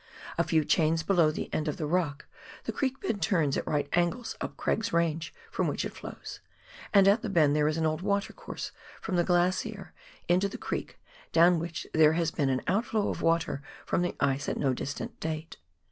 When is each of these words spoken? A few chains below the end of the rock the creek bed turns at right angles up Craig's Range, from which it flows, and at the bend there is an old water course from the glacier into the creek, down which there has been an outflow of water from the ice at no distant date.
A 0.35 0.43
few 0.43 0.65
chains 0.65 1.03
below 1.03 1.29
the 1.29 1.47
end 1.53 1.67
of 1.67 1.77
the 1.77 1.85
rock 1.85 2.25
the 2.63 2.71
creek 2.71 2.99
bed 3.01 3.21
turns 3.21 3.55
at 3.55 3.67
right 3.67 3.87
angles 3.93 4.35
up 4.41 4.57
Craig's 4.57 4.91
Range, 4.91 5.31
from 5.51 5.67
which 5.67 5.85
it 5.85 5.93
flows, 5.93 6.39
and 6.91 7.07
at 7.07 7.21
the 7.21 7.29
bend 7.29 7.55
there 7.55 7.67
is 7.67 7.77
an 7.77 7.85
old 7.85 8.01
water 8.01 8.33
course 8.33 8.71
from 8.99 9.15
the 9.15 9.23
glacier 9.23 9.93
into 10.27 10.49
the 10.49 10.57
creek, 10.57 10.99
down 11.31 11.59
which 11.59 11.85
there 11.93 12.13
has 12.13 12.31
been 12.31 12.49
an 12.49 12.63
outflow 12.67 13.09
of 13.09 13.21
water 13.21 13.61
from 13.85 14.01
the 14.01 14.15
ice 14.19 14.49
at 14.49 14.57
no 14.57 14.73
distant 14.73 15.19
date. 15.19 15.57